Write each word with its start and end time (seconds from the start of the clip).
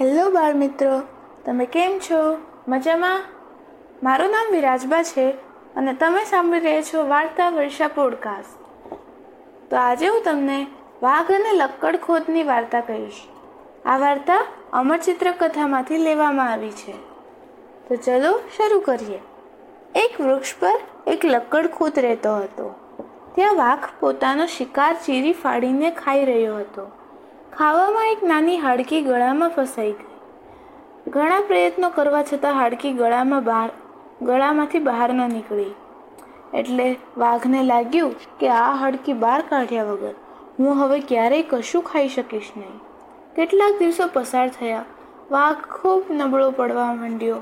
Hello 0.00 0.30
બાળ 0.30 0.54
મિત્રો 0.54 1.02
તમે 1.44 1.66
કેમ 1.66 1.98
છો? 1.98 2.38
મજામાં? 2.68 3.22
મારું 4.02 4.30
નામ 4.30 4.52
વિરાજબા 4.52 5.02
છે 5.02 5.30
અને 5.76 5.92
તમે 5.92 6.24
સાંભળી 6.24 6.60
રહ્યા 6.60 6.82
છો 6.82 7.08
વાર્તા 7.08 7.50
વર્ષા 7.50 7.88
પોડકાસ્ટ 7.88 8.58
તો 9.70 9.76
આજે 9.76 10.08
હું 10.08 10.22
તમને 10.24 10.66
વાઘ 11.02 11.30
અને 11.30 11.52
લક્કડ 11.52 11.96
ખોદની 11.96 12.42
વાર્તા 12.42 12.80
કહીશ. 12.80 13.12
આ 13.84 13.98
વાર્તા 13.98 14.46
અમર 14.72 14.96
ચિત્રકથામાંથી 14.96 15.96
લેવામાં 15.96 16.52
આવી 16.52 16.70
છે. 16.70 16.92
તો 17.88 17.96
ચલો 17.96 18.40
શરૂ 18.56 18.80
કરીએ. 18.80 19.18
એક 19.94 20.20
વૃક્ષ 20.20 20.54
પર 20.60 20.80
એક 21.06 21.24
લક્કડ 21.24 21.66
ખોદ 21.66 21.92
રહેતો 21.96 22.36
હતો. 22.36 22.74
ત્યાં 23.34 23.54
વાઘ 23.54 23.78
પોતાનો 24.00 24.46
શિકાર 24.46 24.96
ચીરી 25.06 25.32
ફાડીને 25.32 25.90
ખાઈ 25.90 26.24
રહ્યો 26.24 26.56
હતો. 26.56 27.05
ખાવામાં 27.58 28.06
એક 28.06 28.24
નાની 28.24 28.56
હાડકી 28.58 29.02
ગળામાં 29.02 29.48
ફસાઈ 29.48 29.92
ગઈ. 29.92 31.10
ઘણા 31.10 31.40
પ્રયત્નો 31.40 31.88
કરવા 31.90 32.22
છતાં 32.22 32.54
હાડકી 32.54 32.92
ગળામાં 32.92 33.44
બહાર, 33.44 33.70
ગળામાંથી 34.22 34.78
બહાર 34.78 35.12
ન 35.12 35.22
નીકળી. 35.30 35.74
એટલે 36.54 36.96
વાઘને 37.16 37.62
લાગ્યું 37.62 38.14
કે 38.38 38.48
આ 38.48 38.72
હાડકી 38.72 39.12
બહાર 39.12 39.42
કાઢ્યા 39.42 39.84
વગર 39.84 40.14
હું 40.58 40.82
હવે 40.82 40.98
ક્યારેય 41.00 41.42
કશું 41.42 41.82
ખાઈ 41.82 42.08
શકીશ 42.08 42.50
નહીં. 42.56 42.74
કેટલાક 43.36 43.78
દિવસો 43.78 44.08
પસાર 44.12 44.48
થયા. 44.48 44.84
વાઘ 45.30 45.54
ખૂબ 45.54 46.02
નબળો 46.10 46.50
પડવા 46.50 46.94
માંડ્યો. 46.94 47.38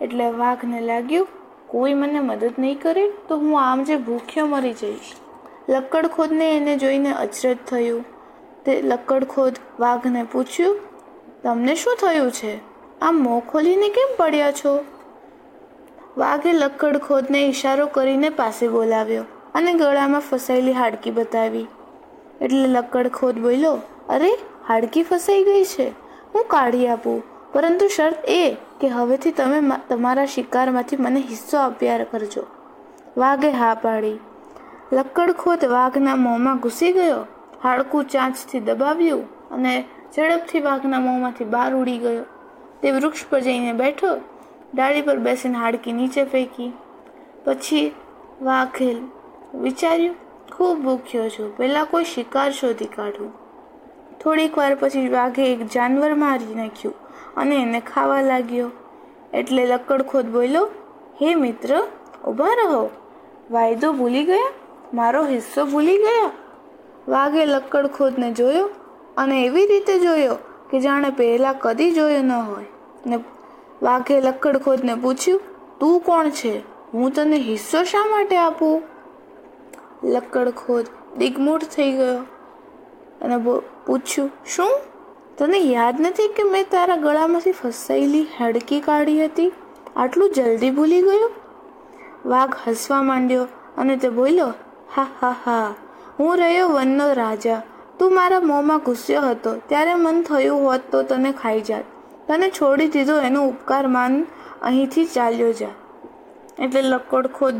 એટલે 0.00 0.30
વાઘને 0.30 0.80
લાગ્યું, 0.80 1.28
કોઈ 1.66 1.94
મને 1.94 2.20
મદદ 2.20 2.52
નહીં 2.58 2.80
કરે 2.80 3.10
તો 3.28 3.36
હું 3.36 3.60
આમ 3.60 3.84
જે 3.84 3.96
ભૂખ્યો 3.96 4.46
મરી 4.46 4.72
જઈશ. 4.72 5.14
લક્કડ 5.68 6.06
ખોદને 6.06 6.56
એને 6.56 6.76
જોઈને 6.76 7.12
અચરજ 7.12 7.56
થયું. 7.70 8.04
તે 8.66 8.82
લક્કડ 8.82 9.24
ખોદ 9.24 9.52
વાઘને 9.80 10.22
પૂછ્યું, 10.22 10.78
તમને 11.42 11.74
શું 11.74 11.96
થયું 11.96 12.32
છે? 12.32 12.60
આમ 13.00 13.14
મોં 13.14 13.48
ખોલીને 13.48 13.88
કેમ 13.88 14.14
પડ્યા 14.16 14.52
છો? 14.52 14.84
વાઘે 16.16 16.52
લક્કડ 16.52 16.96
ખોદને 16.96 17.46
ઈશારો 17.46 17.86
કરીને 17.86 18.28
પાસે 18.28 18.68
બોલાવ્યો 18.68 19.24
અને 19.54 19.72
ગળામાં 19.72 20.20
ફસાયેલી 20.20 20.72
હાડકી 20.72 21.10
બતાવી. 21.10 21.66
એટલે 22.40 22.68
લક્કડ 22.68 23.08
ખોદ 23.08 23.38
બોલ્યો, 23.38 23.78
અરે, 24.08 24.30
હાડકી 24.68 25.02
ફસાઈ 25.02 25.44
ગઈ 25.44 25.64
છે. 25.64 25.88
હું 26.34 26.44
કાઢી 26.48 26.88
આપું. 26.88 27.22
પરંતુ 27.52 27.88
શરત 27.88 28.18
એ 28.24 28.56
કે 28.80 28.88
હવેથી 28.88 29.30
તમે 29.30 29.62
તમારા 29.88 30.26
શિકારમાંથી 30.26 30.96
મને 30.96 31.20
હિસ્સો 31.20 31.58
આપ્યા 31.58 32.04
કરજો. 32.04 32.46
વાઘે 33.16 33.50
હા 33.50 33.74
પાડી. 33.74 34.18
લક્કડ 34.92 35.32
ખોદ 35.32 35.64
વાઘના 35.64 36.16
મોંમાં 36.16 36.58
ઘૂસી 36.58 36.92
ગયો 36.92 37.26
હાડકું 37.64 38.04
ચાંચથી 38.04 38.60
દબાવ્યું 38.60 39.48
અને 39.48 39.84
ઝડપથી 40.16 40.60
વાઘના 40.60 41.00
મોંમાંથી 41.00 41.44
બહાર 41.44 41.74
ઉડી 41.74 41.98
ગયો. 41.98 42.24
તે 42.82 42.90
વૃક્ષ 42.90 43.24
પર 43.30 43.40
જઈને 43.40 43.72
બેઠો, 43.72 44.20
ડાળી 44.74 45.02
પર 45.02 45.16
બેસીને 45.16 45.58
હાડકી 45.58 45.92
નીચે 45.92 46.24
ફેંકી. 46.24 46.72
પછી 47.44 47.94
વાઘે 48.42 48.96
વિચાર્યું, 49.54 50.16
ખૂબ 50.56 50.78
ભૂખ્યો 50.78 51.28
છું, 51.28 51.56
પહેલાં 51.56 51.86
કોઈ 51.86 52.04
શિકાર 52.04 52.52
શોધી 52.52 52.84
કાઢું. 52.84 53.32
થોડીક 54.18 54.58
વાર 54.58 54.74
પછી 54.74 55.08
વાઘે 55.08 55.52
એક 55.52 55.66
જાનવર 55.66 56.14
મારી 56.14 56.54
નાખ્યું 56.54 56.94
અને 57.36 57.56
એને 57.56 57.80
ખાવા 57.80 58.20
લાગ્યો. 58.20 58.70
એટલે 59.34 59.66
લક્કડખોદ 59.66 60.26
બોલ્યો, 60.26 60.70
હે 61.22 61.34
મિત્ર, 61.34 61.82
ઊભા 62.28 62.54
રહો. 62.64 62.90
વાયદો 63.50 63.92
ભૂલી 63.92 64.24
ગયા? 64.24 64.52
મારો 64.94 65.26
હિસ્સો 65.26 65.64
ભૂલી 65.64 65.98
ગયા? 65.98 66.30
વાઘે 67.08 67.46
લક્કડખોદને 67.46 68.32
જોયો 68.32 68.70
અને 69.16 69.44
એવી 69.44 69.66
રીતે 69.66 69.98
જોયો 69.98 70.36
કે 70.70 70.80
જાણે 70.80 71.10
પહેલાં 71.10 71.54
કદી 71.58 71.90
જોયો 71.90 72.22
ન 72.22 72.32
હોય. 72.32 72.64
ને 73.06 73.18
વાઘે 73.82 74.20
લક્કડખોદને 74.20 74.94
પૂછ્યું, 74.94 75.40
તું 75.80 76.00
કોણ 76.00 76.30
છે? 76.30 76.58
હું 76.94 77.10
તને 77.10 77.36
હિસ્સો 77.36 77.84
શા 77.84 78.06
માટે 78.10 78.36
આપું? 78.36 78.82
લક્કડખોદ 80.04 80.86
દિગમૂઢ 81.18 81.60
થઈ 81.60 81.92
ગયો 81.92 82.18
અને 83.22 83.38
પૂછ્યું, 83.86 84.30
શું? 84.46 84.70
તને 85.38 85.58
યાદ 85.58 86.00
નથી 86.00 86.28
કે 86.28 86.42
મેં 86.42 86.64
તારા 86.70 86.96
ગળામાંથી 86.96 87.52
ફસાયેલી 87.52 88.26
હડકી 88.40 88.80
કાઢી 88.80 89.24
હતી? 89.24 89.52
આટલું 89.96 90.30
જલ્દી 90.30 90.70
ભૂલી 90.70 91.02
ગયો? 91.02 91.30
વાઘ 92.26 92.54
હસવા 92.68 93.02
માંડ્યો 93.02 93.44
અને 93.78 93.96
તે 93.96 94.08
બોલ્યો, 94.08 94.46
હા 94.96 95.06
હા 95.20 95.34
હા. 95.44 95.74
હું 96.20 96.38
રહ્યો 96.38 96.68
વનનો 96.68 97.12
રાજા. 97.12 97.62
તું 97.98 98.14
મારા 98.14 98.40
મોંમાં 98.40 98.78
ઘૂસ્યો 98.78 99.22
હતો. 99.22 99.54
ત્યારે 99.68 99.94
મન 99.94 100.22
થયું 100.22 100.64
હોત 100.64 100.80
તો 100.90 101.02
તને 101.02 101.32
ખાઈ 101.32 101.60
જાત. 101.60 101.84
તને 102.28 102.50
છોડી 102.50 102.88
દીધો 102.88 103.20
એનો 103.20 103.48
ઉપકાર 103.48 103.86
માન 103.86 104.26
અહીંથી 104.62 105.04
ચાલ્યો 105.04 105.52
જા. 105.52 105.68
એટલે 106.58 106.82
લકોડ 106.82 107.26
ખોદ 107.26 107.54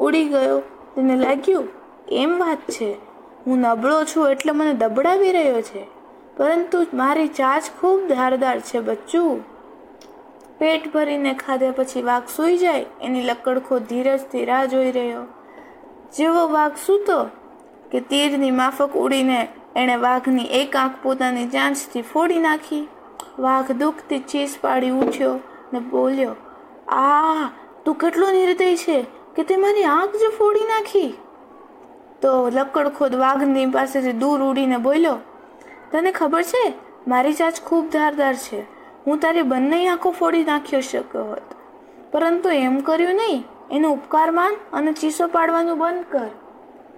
ઉડી 0.00 0.24
ગયો. 0.24 0.58
તેને 0.94 1.16
લાગ્યું, 1.16 1.68
એમ 2.12 2.38
વાત 2.38 2.58
છે. 2.70 2.96
હું 3.46 3.58
નબળો 3.58 4.04
છું 4.04 4.30
એટલે 4.30 4.52
મને 4.52 4.72
દબડાવી 4.72 5.32
રહ્યો 5.32 5.60
છે. 5.60 5.86
પરંતુ 6.36 6.86
મારી 6.94 7.28
ચાચ 7.28 7.62
ખૂબ 7.80 8.08
ધારદાર 8.08 8.60
છે, 8.60 8.80
બચ્ચું. 8.80 9.44
પેટ 10.58 10.92
ભરીને 10.92 11.34
ખાધા 11.34 11.70
પછી 11.70 12.02
વાઘ 12.02 12.22
સૂઈ 12.36 12.58
જાય. 12.58 12.86
એની 13.02 13.22
લકડખો 13.22 13.78
ધીરજથી 13.78 14.44
રાહ 14.44 14.64
જોઈ 14.64 14.92
રહ્યો. 14.92 15.22
જેવો 16.16 16.48
વાઘ 16.48 16.72
સૂતો 16.86 17.41
કે 17.92 18.00
તીરની 18.00 18.50
માફક 18.50 18.96
ઉડીને 18.96 19.48
એણે 19.76 19.96
વાઘની 19.96 20.44
એક 20.44 20.76
આંખ 20.76 20.98
પોતાની 21.02 21.46
ચાંચથી 21.46 22.02
ફોડી 22.02 22.38
નાખી. 22.38 22.88
વાઘ 23.38 23.72
દુઃખથી 23.72 24.18
ચીસ 24.18 24.58
પાડી 24.60 24.90
ઉઠ્યો 24.90 25.34
ને 25.72 25.78
બોલ્યો, 25.78 26.34
આ, 26.88 27.48
તું 27.84 27.94
કેટલો 27.94 28.26
નિર્દય 28.30 28.76
છે 28.76 29.06
કે 29.36 29.42
તે 29.42 29.56
મારી 29.56 29.84
આંખ 29.84 30.16
જ 30.16 30.30
ફોડી 30.38 30.68
નાખી? 30.68 31.14
તો 32.22 32.48
લક્કડખોદ 32.48 33.14
વાઘની 33.14 33.66
પાસેથી 33.66 34.12
દૂર 34.12 34.42
ઉડીને 34.42 34.76
બોલ્યો, 34.76 35.16
તને 35.92 36.12
ખબર 36.12 36.42
છે, 36.42 36.64
મારી 37.08 37.32
ચાંચ 37.32 37.60
ખૂબ 37.64 37.90
ધારદાર 37.90 38.34
છે. 38.34 38.60
હું 39.06 39.18
તારી 39.18 39.42
બંને 39.42 39.88
આંખો 39.88 40.10
ફોડી 40.10 40.44
નાખ્યો 40.44 40.80
શક્યો 40.80 41.24
હોત 41.24 41.56
પરંતુ 42.12 42.48
એમ 42.48 42.80
કર્યું 42.80 43.14
નહીં, 43.14 43.44
એનો 43.70 43.88
ઉપકાર 43.90 44.30
માન 44.30 44.54
અને 44.72 44.92
ચીસો 44.92 45.26
પાડવાનું 45.28 45.78
બંધ 45.78 46.04
કર. 46.10 46.30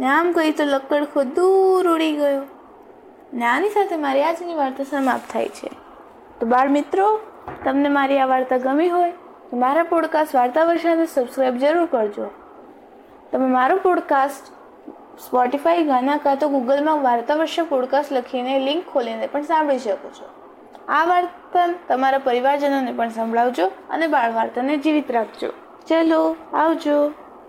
ને 0.00 0.06
આમ 0.06 0.32
કહી 0.32 0.52
તો 0.52 0.64
લક્કડ 0.64 1.04
ખોદ 1.04 1.26
દૂર 1.26 1.88
ઉડી 1.88 2.16
ગયો. 2.16 2.42
ને 3.34 3.46
આની 3.46 3.68
સાથે 3.68 3.96
મારી 3.96 4.22
આજની 4.22 4.54
વાર્તા 4.54 4.84
સમાપ્ત 4.84 5.32
થાય 5.32 5.48
છે. 5.48 5.70
તો 6.40 6.46
બાળ 6.46 6.68
મિત્રો, 6.68 7.20
તમને 7.64 7.88
મારી 7.88 8.18
આ 8.18 8.26
વાર્તા 8.26 8.56
ગમી 8.56 8.88
હોય, 8.88 9.10
તો 9.50 9.56
મારા 9.56 9.82
પોડકાસ્ટ 9.82 10.34
વાર્તા 10.34 10.64
વર્ષાને 10.64 11.06
સબસ્ક્રાઈબ 11.06 11.56
જરૂર 11.56 11.86
કરજો. 11.86 12.30
તમે 13.32 13.46
મારો 13.46 13.76
પોડકાસ્ટ 13.76 14.46
સ્પોટિફાઈ 15.18 15.84
ગાના 15.84 16.16
કાં 16.16 16.38
તો 16.38 16.48
ગૂગલમાં 16.48 17.02
વાર્તા 17.02 17.34
વર્ષે 17.34 17.62
પોડકાસ્ટ 17.62 18.12
લખીને 18.12 18.58
લિંક 18.58 18.84
ખોલીને 18.92 19.26
પણ 19.26 19.42
સાંભળી 19.42 19.78
શકો 19.78 20.08
છો. 20.08 20.28
આ 20.88 21.04
વાર્તા 21.04 21.74
તમારા 21.88 22.18
પરિવારજનોને 22.18 22.92
પણ 22.92 23.08
સંભળાવજો 23.08 23.66
અને 23.90 24.06
બાળ 24.06 24.32
વાર્તાને 24.32 24.76
જીવિત 24.76 25.10
રાખજો. 25.10 25.52
ચલો, 25.88 26.36
આવજો. 26.52 27.12